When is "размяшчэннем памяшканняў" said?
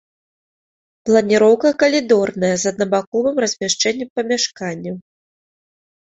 3.45-4.95